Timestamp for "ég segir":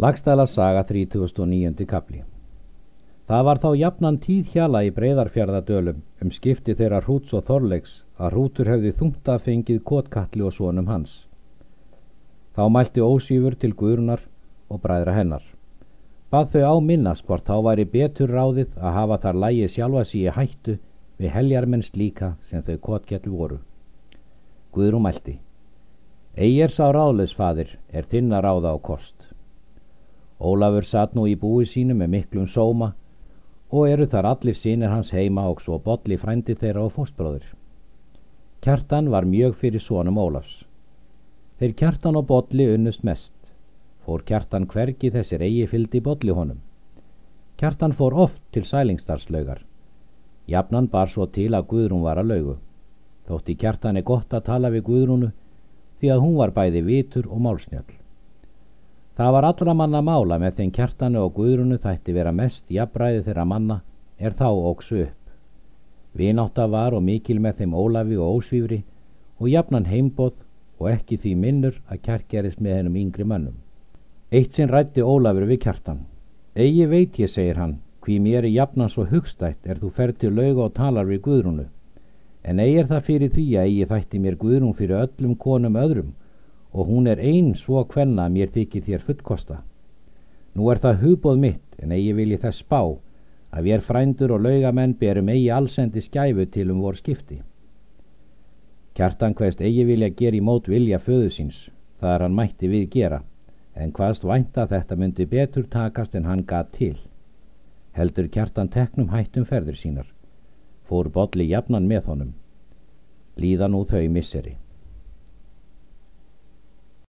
77.20-77.60